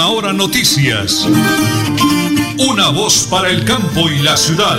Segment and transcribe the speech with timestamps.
[0.00, 1.28] Hora noticias.
[2.58, 4.78] Una voz para el campo y la ciudad.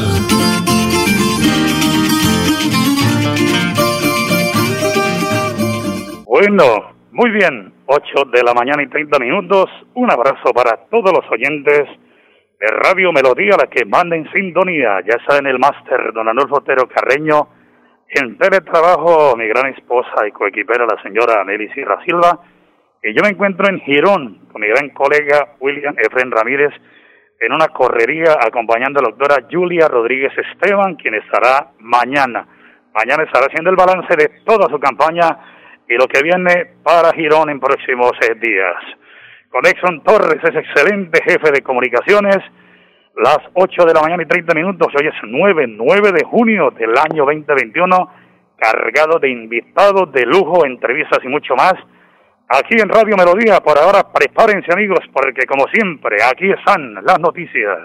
[6.25, 7.73] Bueno, muy bien.
[7.85, 8.03] 8
[8.33, 9.69] de la mañana y 30 minutos.
[9.93, 11.87] Un abrazo para todos los oyentes
[12.59, 14.99] de Radio Melodía, la que manda en sintonía.
[15.07, 17.49] Ya está el máster don Anulfo Otero Carreño.
[18.09, 22.39] En teletrabajo, mi gran esposa y coequipera, la señora Nelly Sierra Silva
[23.11, 26.71] yo me encuentro en Girón con mi gran colega William Efren Ramírez
[27.37, 32.47] en una correría acompañando a la doctora Julia Rodríguez Esteban, quien estará mañana.
[32.95, 35.37] Mañana estará haciendo el balance de toda su campaña
[35.89, 38.77] y lo que viene para Girón en próximos días.
[39.49, 42.37] Con Exxon Torres es excelente jefe de comunicaciones.
[43.17, 46.97] Las 8 de la mañana y 30 minutos, hoy es 9, 9 de junio del
[46.97, 48.13] año 2021,
[48.57, 51.73] cargado de invitados de lujo, entrevistas y mucho más
[52.53, 53.59] aquí en Radio Melodía.
[53.59, 57.79] Por ahora, prepárense amigos, porque como siempre, aquí están las noticias.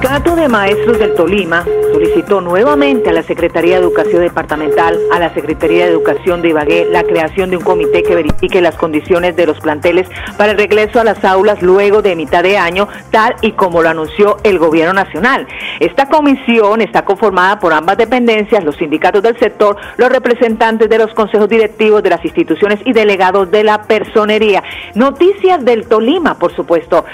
[0.00, 1.62] Sindicato de Maestros del Tolima
[1.92, 6.86] solicitó nuevamente a la Secretaría de Educación Departamental, a la Secretaría de Educación de Ibagué,
[6.90, 11.00] la creación de un comité que verifique las condiciones de los planteles para el regreso
[11.00, 14.94] a las aulas luego de mitad de año, tal y como lo anunció el Gobierno
[14.94, 15.46] Nacional.
[15.80, 21.12] Esta comisión está conformada por ambas dependencias, los sindicatos del sector, los representantes de los
[21.12, 24.62] consejos directivos de las instituciones y delegados de la personería.
[24.94, 27.04] Noticias del Tolima, por supuesto.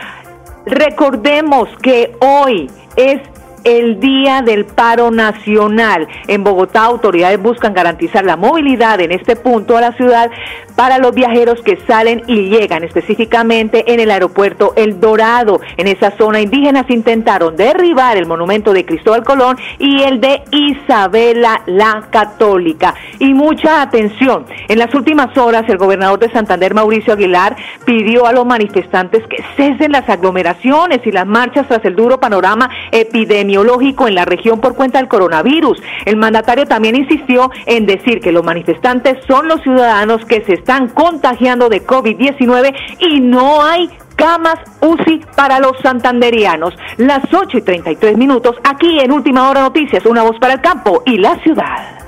[0.66, 3.20] Recordemos que hoy es
[3.66, 6.06] el Día del Paro Nacional.
[6.28, 10.30] En Bogotá, autoridades buscan garantizar la movilidad en este punto a la ciudad
[10.76, 15.60] para los viajeros que salen y llegan, específicamente en el aeropuerto El Dorado.
[15.76, 21.62] En esa zona, indígenas intentaron derribar el monumento de Cristóbal Colón y el de Isabela
[21.66, 22.94] la Católica.
[23.18, 28.32] Y mucha atención, en las últimas horas el gobernador de Santander, Mauricio Aguilar, pidió a
[28.32, 33.55] los manifestantes que cesen las aglomeraciones y las marchas tras el duro panorama epidemiológico
[34.06, 35.80] en la región por cuenta del coronavirus.
[36.04, 40.88] El mandatario también insistió en decir que los manifestantes son los ciudadanos que se están
[40.88, 46.74] contagiando de COVID-19 y no hay camas UCI para los santanderianos.
[46.96, 51.02] Las 8 y 33 minutos aquí en Última Hora Noticias, una voz para el campo
[51.06, 52.05] y la ciudad.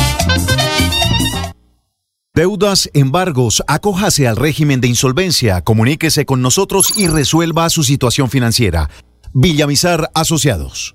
[2.33, 8.89] Deudas, embargos, acójase al régimen de insolvencia, comuníquese con nosotros y resuelva su situación financiera.
[9.33, 10.95] Villamizar Asociados.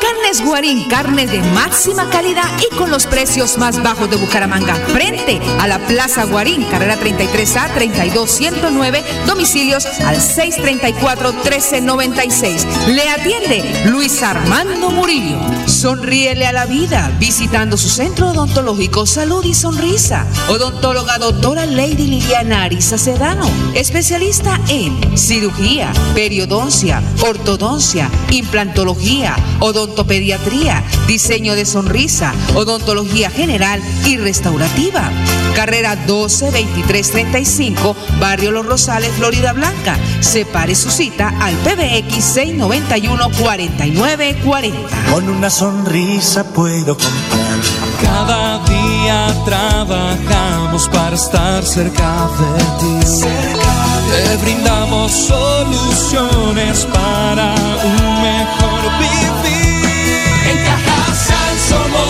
[0.00, 4.74] Multicarnes Guarín, carne de máxima calidad y con los precios más bajos de Bucaramanga.
[4.74, 12.86] Frente a la Plaza Guarín, carrera 33A 32109, domicilios al 634-1396.
[12.86, 15.38] Le atiende Luis Armando Murillo.
[15.66, 20.26] Sonríele a la vida visitando su centro odontológico Salud y Sonrisa.
[20.48, 29.36] Odontóloga doctora Lady Liliana Arisa Sedano, especialista en cirugía, periodoncia, ortodoncia, implantología
[29.90, 35.10] odontopediatría, diseño de sonrisa, odontología general y restaurativa.
[35.56, 39.98] Carrera 12 23 35, Barrio Los Rosales, Florida Blanca.
[40.20, 45.12] Separe su cita al PBX 691 4940.
[45.12, 47.58] Con una sonrisa puedo comprar.
[48.00, 53.26] Cada día trabajamos para estar cerca de ti.
[54.10, 57.54] Te brindamos soluciones para
[57.84, 59.29] un mejor vivir.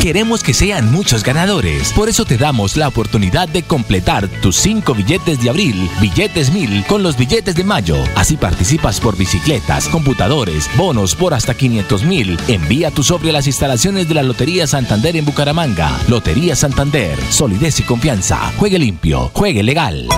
[0.00, 1.92] Queremos que sean muchos ganadores.
[1.92, 6.86] Por eso te damos la oportunidad de completar tus cinco billetes de abril, billetes mil,
[6.86, 7.96] con los billetes de mayo.
[8.16, 12.40] Así participas por bicicletas, computadores, bonos por hasta 500 mil.
[12.48, 15.90] Envía tu sobre a las instalaciones de la Lotería Santander en Bucaramanga.
[16.08, 18.52] Lotería Santander, solidez y confianza.
[18.56, 20.08] Juegue limpio, juegue legal.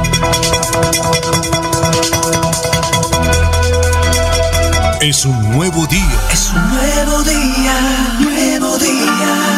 [5.01, 6.21] Es un nuevo día.
[6.33, 9.52] Es un nuevo día, nuevo día.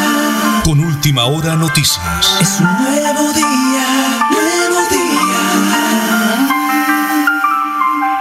[1.04, 2.38] Última hora noticias.
[2.40, 6.48] Es un nuevo día, nuevo día.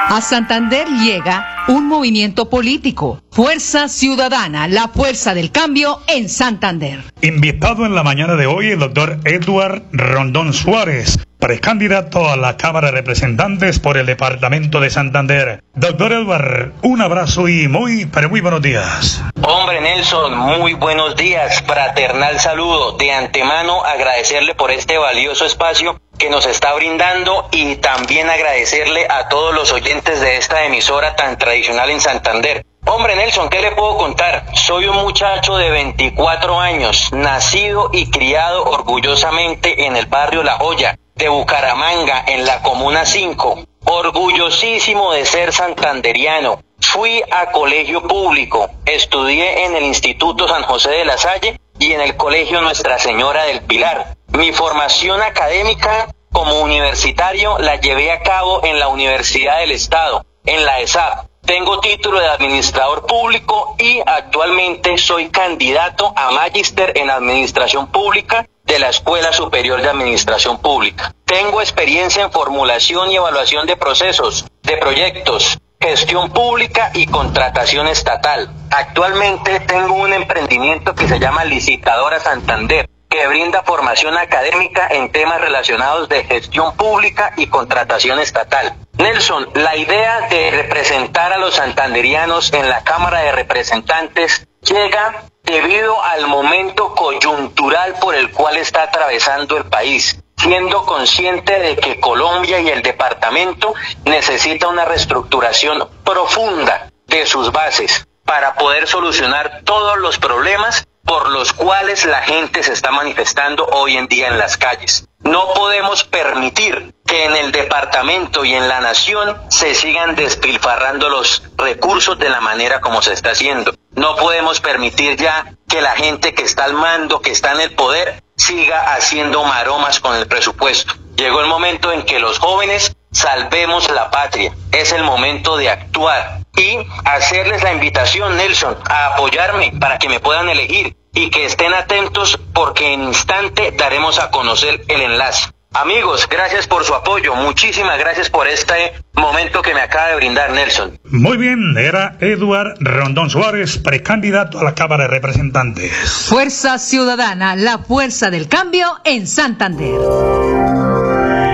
[0.10, 7.06] A Santander llega un movimiento político, Fuerza Ciudadana, la fuerza del cambio en Santander.
[7.22, 12.88] Invitado en la mañana de hoy el doctor Edward Rondón Suárez, precandidato a la Cámara
[12.88, 15.62] de Representantes por el Departamento de Santander.
[15.74, 19.22] Doctor Edward, un abrazo y muy, pero muy buenos días.
[19.46, 22.94] Hombre Nelson, muy buenos días, fraternal saludo.
[22.94, 29.28] De antemano agradecerle por este valioso espacio que nos está brindando y también agradecerle a
[29.28, 32.66] todos los oyentes de esta emisora tan tradicional en Santander.
[32.86, 34.46] Hombre Nelson, ¿qué le puedo contar?
[34.54, 40.98] Soy un muchacho de 24 años, nacido y criado orgullosamente en el barrio La Joya
[41.16, 43.64] de Bucaramanga, en la Comuna 5.
[43.86, 46.60] Orgullosísimo de ser santanderiano.
[46.80, 52.02] Fui a colegio público, estudié en el Instituto San José de la Salle y en
[52.02, 54.16] el Colegio Nuestra Señora del Pilar.
[54.30, 60.66] Mi formación académica como universitario la llevé a cabo en la Universidad del Estado, en
[60.66, 61.28] la ESAP.
[61.46, 68.80] Tengo título de administrador público y actualmente soy candidato a magíster en administración pública de
[68.80, 71.14] la Escuela Superior de Administración Pública.
[71.26, 78.50] Tengo experiencia en formulación y evaluación de procesos, de proyectos, gestión pública y contratación estatal.
[78.72, 85.40] Actualmente tengo un emprendimiento que se llama Licitadora Santander que brinda formación académica en temas
[85.40, 88.74] relacionados de gestión pública y contratación estatal.
[88.98, 96.02] Nelson, la idea de representar a los santanderianos en la Cámara de Representantes llega debido
[96.02, 102.60] al momento coyuntural por el cual está atravesando el país, siendo consciente de que Colombia
[102.60, 103.74] y el departamento
[104.06, 111.52] necesita una reestructuración profunda de sus bases para poder solucionar todos los problemas por los
[111.52, 115.06] cuales la gente se está manifestando hoy en día en las calles.
[115.24, 121.44] No podemos permitir que en el departamento y en la nación se sigan despilfarrando los
[121.58, 123.74] recursos de la manera como se está haciendo.
[123.92, 127.72] No podemos permitir ya que la gente que está al mando, que está en el
[127.74, 130.94] poder, siga haciendo maromas con el presupuesto.
[131.16, 134.54] Llegó el momento en que los jóvenes salvemos la patria.
[134.72, 140.20] Es el momento de actuar y hacerles la invitación, Nelson, a apoyarme para que me
[140.20, 145.50] puedan elegir y que estén atentos porque en instante daremos a conocer el enlace.
[145.76, 147.34] Amigos, gracias por su apoyo.
[147.34, 151.00] Muchísimas gracias por este momento que me acaba de brindar Nelson.
[151.06, 155.92] Muy bien, era Edward Rondón Suárez, precandidato a la Cámara de Representantes.
[156.30, 160.00] Fuerza Ciudadana, la fuerza del cambio en Santander.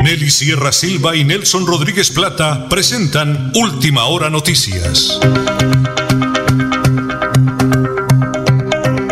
[0.04, 5.18] Nelly Sierra Silva y Nelson Rodríguez Plata presentan Última Hora Noticias.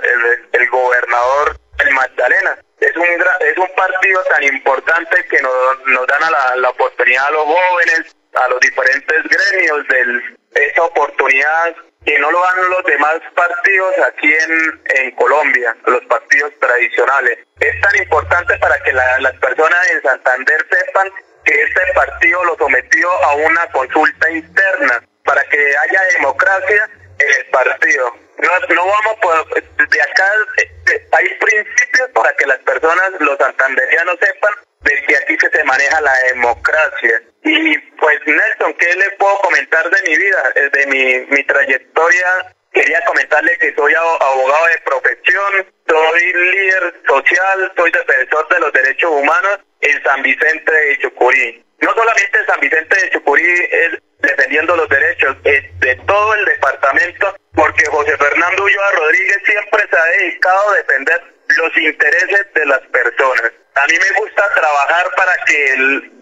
[0.53, 2.59] el, gobernador del Magdalena.
[2.79, 7.25] Es un, es un partido tan importante que nos, nos dan a la, la oportunidad
[7.25, 11.75] a los jóvenes, a los diferentes gremios, de esa oportunidad
[12.05, 17.39] que no lo dan los demás partidos aquí en, en Colombia, los partidos tradicionales.
[17.59, 21.11] Es tan importante para que las personas en Santander sepan
[21.43, 26.89] que este partido lo sometió a una consulta interna para que haya democracia
[27.19, 28.15] en el partido.
[28.37, 30.25] No, no vamos por, de acá,
[30.57, 36.01] eh, hay principios para que las personas, los santanderianos sepan de que aquí se maneja
[36.01, 37.21] la democracia.
[37.43, 42.55] Y pues Nelson, ¿qué le puedo de mi vida, eh, de mi, mi trayectoria?
[42.71, 49.11] Quería comentarle que soy abogado de profesión, soy líder social, soy defensor de los derechos
[49.11, 51.65] humanos en San Vicente de Chucurí.
[51.81, 57.85] No solamente San Vicente de Chucurí es defendiendo los derechos de todo el departamento, porque
[57.85, 61.23] José Fernando Ulloa Rodríguez siempre se ha dedicado a defender
[61.57, 63.51] los intereses de las personas.
[63.81, 65.73] A mí me gusta trabajar para que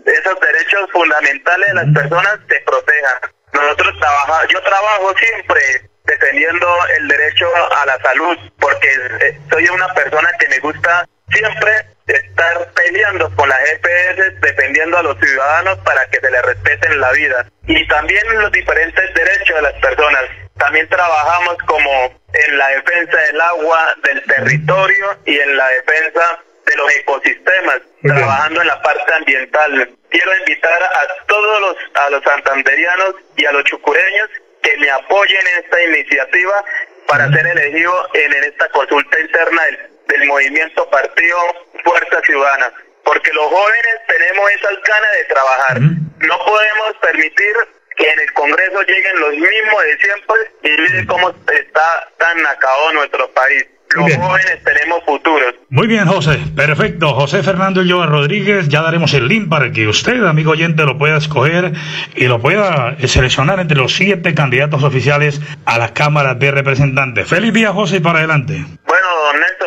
[0.05, 3.31] esos derechos fundamentales de las personas se protejan.
[3.51, 8.89] Nosotros trabajamos, yo trabajo siempre defendiendo el derecho a la salud, porque
[9.21, 11.71] eh, soy una persona que me gusta siempre
[12.05, 17.11] estar peleando con las EPS, defendiendo a los ciudadanos para que se les respeten la
[17.11, 17.49] vida.
[17.65, 20.23] Y también los diferentes derechos de las personas.
[20.57, 26.75] También trabajamos como en la defensa del agua, del territorio y en la defensa de
[26.75, 29.89] los ecosistemas, trabajando en la parte ambiental.
[30.09, 34.29] Quiero invitar a todos los, a los santanderianos y a los chucureños
[34.61, 36.63] que me apoyen en esta iniciativa
[37.07, 39.61] para ser elegido en, esta consulta interna
[40.07, 41.37] del, movimiento Partido
[41.83, 42.73] Fuerza Ciudadana.
[43.03, 45.79] Porque los jóvenes tenemos esas ganas de trabajar.
[46.19, 47.53] No podemos permitir
[47.95, 52.93] que en el Congreso lleguen los mismos de siempre y miren cómo está tan acabado
[52.93, 53.65] nuestro país.
[53.95, 55.55] Los jóvenes tenemos futuros.
[55.69, 56.39] Muy bien, José.
[56.55, 57.13] Perfecto.
[57.13, 61.17] José Fernando Joa Rodríguez, ya daremos el link para que usted, amigo oyente, lo pueda
[61.17, 61.73] escoger
[62.15, 67.27] y lo pueda seleccionar entre los siete candidatos oficiales a la Cámara de Representantes.
[67.27, 68.65] Feliz día, José, y para adelante.
[68.85, 68.96] Bueno,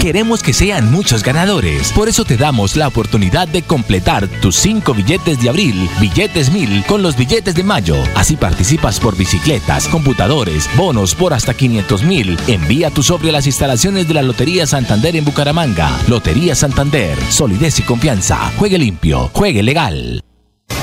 [0.00, 1.90] Queremos que sean muchos ganadores.
[1.90, 6.84] Por eso te damos la oportunidad de completar tus cinco billetes de abril, billetes mil,
[6.86, 7.96] con los billetes de mayo.
[8.14, 12.38] Así participas por bicicletas, computadores, bonos por hasta 500 mil.
[12.46, 15.90] Envía tu sobre a las instalaciones de la Lotería Santander en Bucaramanga.
[16.06, 17.18] Lotería Santander.
[17.30, 18.52] Solidez y confianza.
[18.58, 19.28] Juegue limpio.
[19.34, 20.22] Juegue legal.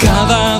[0.01, 0.59] Cada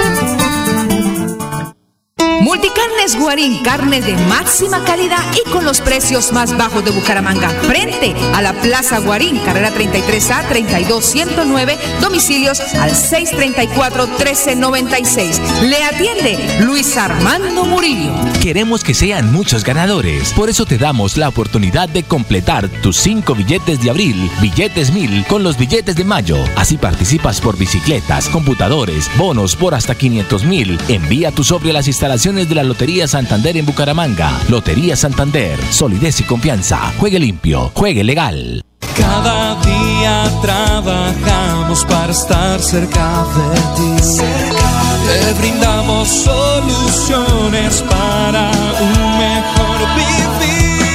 [2.41, 7.49] Multicarnes Guarín, carne de máxima calidad y con los precios más bajos de Bucaramanga.
[7.49, 15.39] Frente a la Plaza Guarín, carrera 33A 32109, domicilios al 634-1396.
[15.67, 18.11] Le atiende Luis Armando Murillo.
[18.41, 23.35] Queremos que sean muchos ganadores, por eso te damos la oportunidad de completar tus cinco
[23.35, 26.37] billetes de abril, billetes mil con los billetes de mayo.
[26.55, 30.79] Así participas por bicicletas, computadores, bonos por hasta 500 mil.
[30.87, 34.31] Envía tu sobre las instalaciones de la Lotería Santander en Bucaramanga.
[34.49, 36.91] Lotería Santander, solidez y confianza.
[36.97, 38.63] Juegue limpio, juegue legal.
[38.97, 44.13] Cada día trabajamos para estar cerca de ti.
[45.07, 50.85] Te brindamos soluciones para un mejor vivir.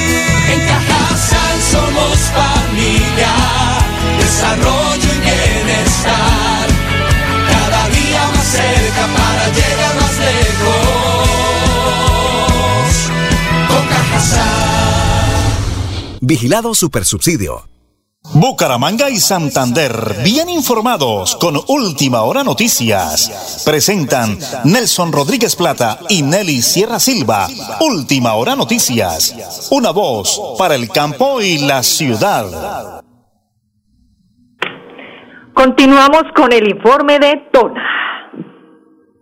[0.53, 3.33] En Cajasal somos familia,
[4.19, 6.46] desarrollo y bienestar.
[14.17, 16.17] Cajasal.
[16.21, 17.67] Vigilado Supersubsidio.
[18.33, 19.91] Bucaramanga y Santander,
[20.23, 23.61] bien informados con Última Hora Noticias.
[23.63, 27.47] Presentan Nelson Rodríguez Plata y Nelly Sierra Silva.
[27.79, 29.69] Última Hora Noticias.
[29.71, 33.03] Una voz para el campo y la ciudad.
[35.53, 37.83] Continuamos con el informe de Tona.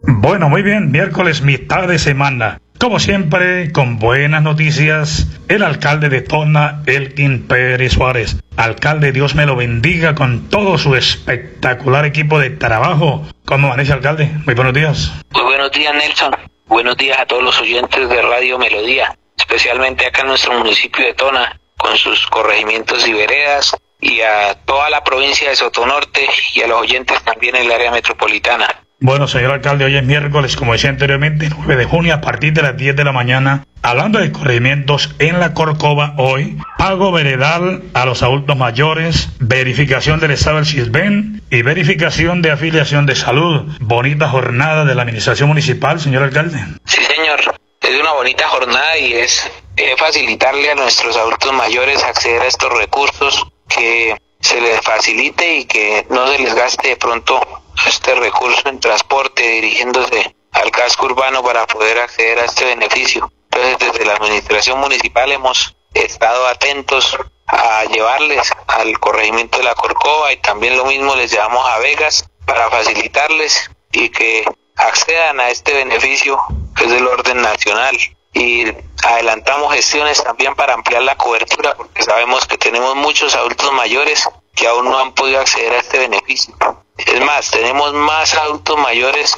[0.07, 2.59] Bueno, muy bien, miércoles, mitad de semana.
[2.79, 8.35] Como siempre, con buenas noticias, el alcalde de Tona, Elkin Pérez Suárez.
[8.57, 13.25] Alcalde, Dios me lo bendiga con todo su espectacular equipo de trabajo.
[13.45, 14.29] ¿Cómo amanece, alcalde?
[14.45, 15.13] Muy buenos días.
[15.31, 16.35] Muy buenos días, Nelson.
[16.67, 21.13] Buenos días a todos los oyentes de Radio Melodía, especialmente acá en nuestro municipio de
[21.13, 26.67] Tona, con sus corregimientos y veredas, y a toda la provincia de Sotonorte y a
[26.67, 28.84] los oyentes también en el área metropolitana.
[29.05, 32.63] Bueno, señor alcalde, hoy es miércoles, como decía anteriormente, 9 de junio, a partir de
[32.63, 33.63] las 10 de la mañana.
[33.83, 40.31] Hablando de corregimientos en la Corcova hoy, pago veredal a los adultos mayores, verificación del
[40.31, 43.71] estado del CISBEN y verificación de afiliación de salud.
[43.79, 46.57] Bonita jornada de la administración municipal, señor alcalde.
[46.85, 47.41] Sí, señor.
[47.81, 49.51] Es una bonita jornada y es
[49.99, 56.07] facilitarle a nuestros adultos mayores acceder a estos recursos, que se les facilite y que
[56.09, 57.39] no se les gaste de pronto
[57.85, 63.31] este recurso en transporte dirigiéndose al casco urbano para poder acceder a este beneficio.
[63.51, 70.33] Entonces, desde la administración municipal hemos estado atentos a llevarles al corregimiento de la Corcova
[70.33, 75.73] y también lo mismo les llevamos a Vegas para facilitarles y que accedan a este
[75.73, 76.39] beneficio
[76.75, 77.97] que es del orden nacional
[78.33, 78.65] y
[79.03, 84.67] adelantamos gestiones también para ampliar la cobertura porque sabemos que tenemos muchos adultos mayores que
[84.67, 86.55] aún no han podido acceder a este beneficio.
[86.97, 89.37] Es más, tenemos más adultos mayores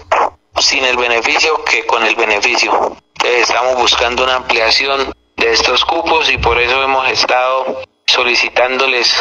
[0.60, 2.96] sin el beneficio que con el beneficio.
[3.24, 9.14] Estamos buscando una ampliación de estos cupos y por eso hemos estado solicitándoles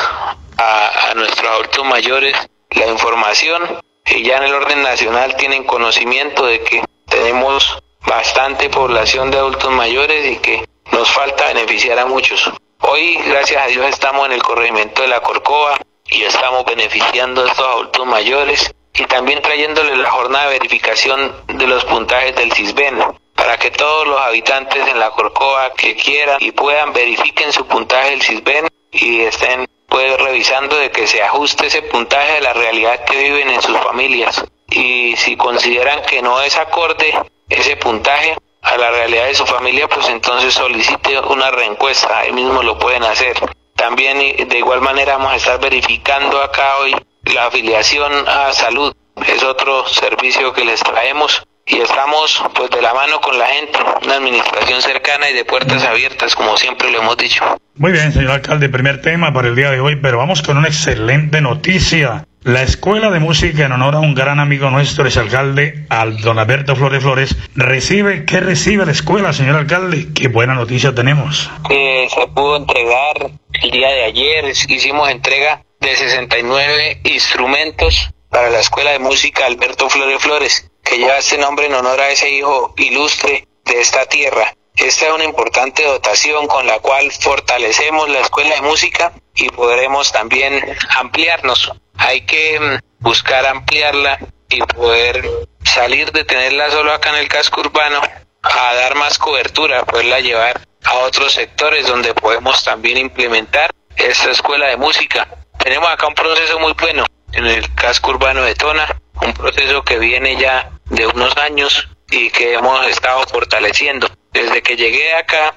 [0.58, 2.36] a, a nuestros adultos mayores
[2.70, 9.30] la información y ya en el orden nacional tienen conocimiento de que tenemos bastante población
[9.30, 12.50] de adultos mayores y que nos falta beneficiar a muchos.
[12.80, 15.78] Hoy, gracias a Dios, estamos en el corregimiento de la Corcova
[16.10, 21.66] y estamos beneficiando a estos adultos mayores y también trayéndoles la jornada de verificación de
[21.66, 22.98] los puntajes del CISBEN
[23.34, 28.10] para que todos los habitantes en la Corcova que quieran y puedan verifiquen su puntaje
[28.10, 33.04] del CISBEN y estén pues revisando de que se ajuste ese puntaje a la realidad
[33.04, 34.44] que viven en sus familias.
[34.68, 37.14] Y si consideran que no es acorde
[37.48, 38.36] ese puntaje
[38.66, 43.02] a la realidad de su familia pues entonces solicite una reencuesta ahí mismo lo pueden
[43.04, 43.36] hacer
[43.76, 46.96] también de igual manera vamos a estar verificando acá hoy
[47.34, 48.94] la afiliación a salud.
[49.26, 53.78] Es otro servicio que les traemos y estamos pues de la mano con la gente,
[54.04, 57.44] una administración cercana y de puertas abiertas, como siempre lo hemos dicho.
[57.74, 60.68] Muy bien, señor alcalde, primer tema para el día de hoy, pero vamos con una
[60.68, 62.24] excelente noticia.
[62.42, 66.38] La Escuela de Música en honor a un gran amigo nuestro, es alcalde, al don
[66.38, 70.06] Alberto Flores Flores, recibe, ¿qué recibe la escuela, señor alcalde?
[70.14, 71.50] Qué buena noticia tenemos.
[71.68, 78.60] Eh, se pudo entregar el día de ayer, hicimos entrega de 69 instrumentos para la
[78.60, 82.72] Escuela de Música Alberto Flores Flores que lleva este nombre en honor a ese hijo
[82.76, 84.54] ilustre de esta tierra.
[84.76, 90.12] Esta es una importante dotación con la cual fortalecemos la escuela de música y podremos
[90.12, 90.62] también
[90.96, 91.72] ampliarnos.
[91.96, 94.18] Hay que mm, buscar ampliarla
[94.48, 95.28] y poder
[95.64, 98.00] salir de tenerla solo acá en el casco urbano
[98.42, 104.68] a dar más cobertura, poderla llevar a otros sectores donde podemos también implementar esta escuela
[104.68, 105.26] de música.
[105.58, 108.86] Tenemos acá un proceso muy bueno en el casco urbano de Tona,
[109.22, 114.08] un proceso que viene ya de unos años y que hemos estado fortaleciendo.
[114.32, 115.54] Desde que llegué acá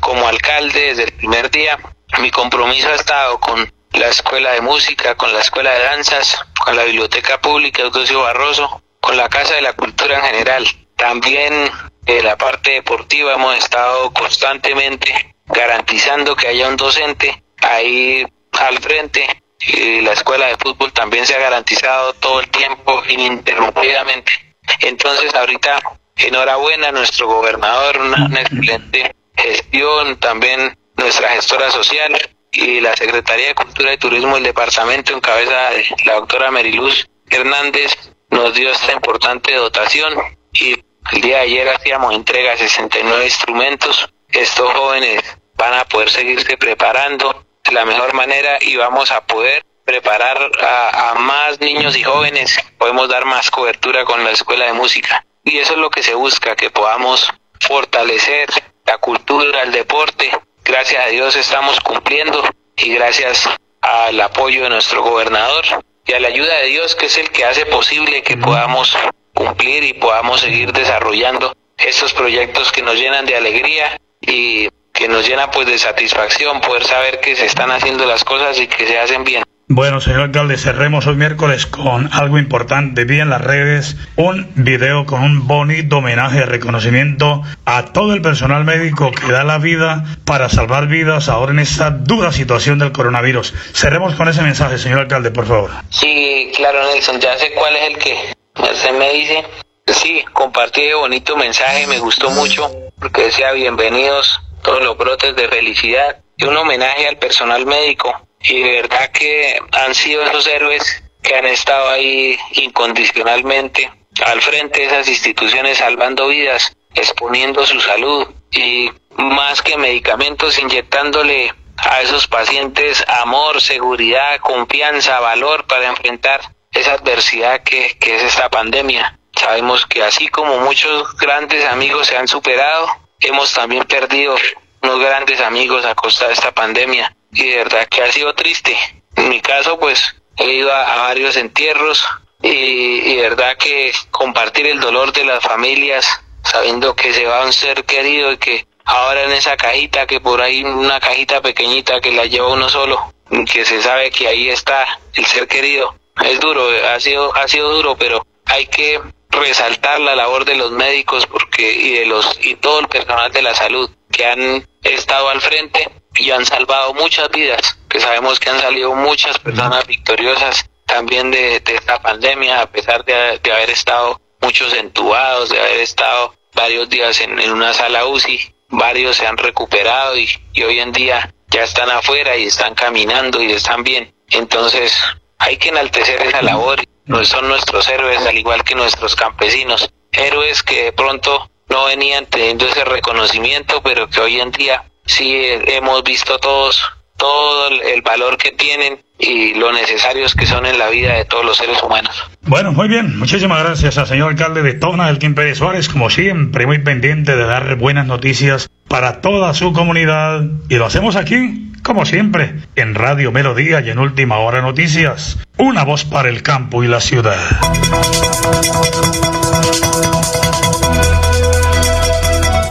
[0.00, 1.78] como alcalde, desde el primer día,
[2.18, 6.76] mi compromiso ha estado con la escuela de música, con la escuela de danzas, con
[6.76, 10.66] la biblioteca pública Eudosio Barroso, con la Casa de la Cultura en general.
[10.96, 11.70] También
[12.06, 19.26] en la parte deportiva hemos estado constantemente garantizando que haya un docente ahí al frente
[19.60, 24.49] y la escuela de fútbol también se ha garantizado todo el tiempo ininterrumpidamente.
[24.80, 25.80] Entonces ahorita
[26.16, 32.16] enhorabuena a nuestro gobernador, una, excelente gestión, también nuestra gestora social
[32.52, 37.06] y la Secretaría de Cultura y Turismo del departamento en cabeza de la doctora Meriluz
[37.30, 37.96] Hernández
[38.30, 40.14] nos dio esta importante dotación
[40.52, 40.72] y
[41.12, 44.12] el día de ayer hacíamos entrega de 69 instrumentos.
[44.30, 45.22] Estos jóvenes
[45.56, 51.14] van a poder seguirse preparando de la mejor manera y vamos a poder preparar a,
[51.18, 55.26] más niños y jóvenes, podemos dar más cobertura con la escuela de música.
[55.42, 57.28] Y eso es lo que se busca, que podamos
[57.60, 58.48] fortalecer
[58.86, 60.30] la cultura, el deporte.
[60.64, 62.40] Gracias a Dios estamos cumpliendo
[62.76, 63.50] y gracias
[63.80, 65.64] al apoyo de nuestro gobernador
[66.06, 68.96] y a la ayuda de Dios que es el que hace posible que podamos
[69.34, 75.26] cumplir y podamos seguir desarrollando estos proyectos que nos llenan de alegría y que nos
[75.26, 78.96] llena pues de satisfacción poder saber que se están haciendo las cosas y que se
[78.96, 79.42] hacen bien.
[79.72, 83.04] Bueno, señor alcalde, cerremos hoy miércoles con algo importante.
[83.04, 88.20] Vi en las redes un video con un bonito homenaje de reconocimiento a todo el
[88.20, 92.90] personal médico que da la vida para salvar vidas ahora en esta dura situación del
[92.90, 93.54] coronavirus.
[93.72, 95.70] Cerremos con ese mensaje, señor alcalde, por favor.
[95.88, 99.44] Sí, claro, Nelson, ya sé cuál es el que usted me dice.
[99.86, 105.46] Sí, compartí el bonito mensaje, me gustó mucho porque decía bienvenidos todos los brotes de
[105.46, 111.02] felicidad y un homenaje al personal médico y de verdad que han sido esos héroes
[111.22, 113.90] que han estado ahí incondicionalmente
[114.24, 121.54] al frente de esas instituciones salvando vidas, exponiendo su salud y más que medicamentos inyectándole
[121.76, 126.40] a esos pacientes amor, seguridad, confianza, valor para enfrentar
[126.72, 129.18] esa adversidad que, que es esta pandemia.
[129.34, 132.88] Sabemos que así como muchos grandes amigos se han superado,
[133.20, 134.36] hemos también perdido
[134.82, 138.76] unos grandes amigos a costa de esta pandemia y de verdad que ha sido triste.
[139.16, 142.04] En mi caso, pues he ido a, varios entierros
[142.42, 146.06] y, de verdad que compartir el dolor de las familias,
[146.42, 150.40] sabiendo que se va un ser querido y que ahora en esa cajita, que por
[150.40, 153.12] ahí una cajita pequeñita que la lleva uno solo,
[153.52, 155.94] que se sabe que ahí está el ser querido.
[156.22, 160.72] Es duro, ha sido, ha sido duro, pero hay que resaltar la labor de los
[160.72, 165.28] médicos porque y de los y todo el personal de la salud que han estado
[165.28, 165.88] al frente
[166.20, 171.62] y han salvado muchas vidas, que sabemos que han salido muchas personas victoriosas también de,
[171.64, 177.38] esta pandemia, a pesar de, haber estado muchos entubados, de haber estado varios días en,
[177.50, 182.36] una sala UCI, varios se han recuperado y, y hoy en día ya están afuera
[182.36, 184.14] y están caminando y están bien.
[184.28, 184.92] Entonces
[185.38, 186.82] hay que enaltecer esa labor.
[187.24, 189.90] Son nuestros héroes, al igual que nuestros campesinos.
[190.12, 195.34] Héroes que de pronto no venían teniendo ese reconocimiento, pero que hoy en día sí
[195.66, 196.82] hemos visto todos
[197.20, 201.44] todo el valor que tienen y lo necesarios que son en la vida de todos
[201.44, 202.24] los seres humanos.
[202.42, 203.18] Bueno, muy bien.
[203.18, 207.44] Muchísimas gracias al señor alcalde de Tona, Elkin Pérez Suárez, como siempre, muy pendiente de
[207.44, 210.44] dar buenas noticias para toda su comunidad.
[210.70, 215.38] Y lo hacemos aquí, como siempre, en Radio Melodía y en Última Hora Noticias.
[215.58, 217.38] Una voz para el campo y la ciudad.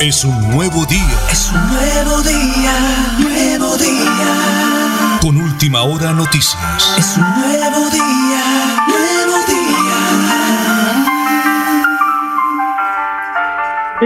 [0.02, 1.20] Es un nuevo día.
[1.30, 2.72] Es un nuevo día,
[3.20, 5.20] nuevo día.
[5.22, 6.96] Con última hora noticias.
[6.98, 8.40] Es un nuevo día,
[8.88, 9.92] nuevo día.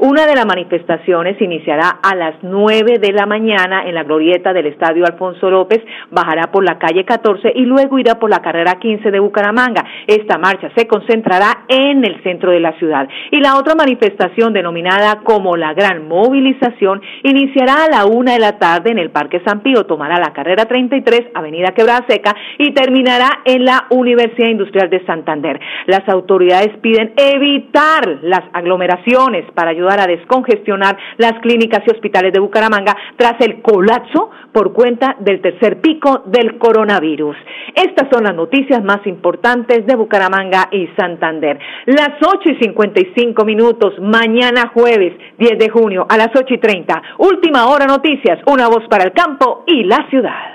[0.00, 4.66] Una de las manifestaciones iniciará a las 9 de la mañana en la glorieta del
[4.66, 9.10] Estadio Alfonso López, bajará por la calle 14 y luego irá por la carrera 15
[9.10, 9.82] de Bucaramanga.
[10.06, 13.08] Esta marcha se concentrará en el centro de la ciudad.
[13.30, 18.58] Y la otra manifestación, denominada como la Gran Movilización, iniciará a la una de la
[18.58, 23.40] tarde en el Parque San Pío, tomará la carrera 33, Avenida Quebrada Seca y terminará
[23.44, 25.60] en la Universidad Industrial de Santander.
[25.86, 32.40] Las autoridades piden evitar las aglomeraciones para ayudar a descongestionar las clínicas y hospitales de
[32.40, 37.36] Bucaramanga tras el colapso por cuenta del tercer pico del coronavirus.
[37.74, 41.58] Estas son las noticias más importantes de Bucaramanga y Santander.
[41.86, 47.02] Las 8 y 55 minutos, mañana jueves 10 de junio a las 8 y 30.
[47.18, 50.54] Última hora noticias, una voz para el campo y la ciudad.